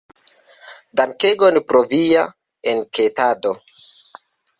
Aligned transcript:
Dankegon 0.99 1.57
pro 1.71 1.81
via 1.91 2.23
enketado. 2.71 3.53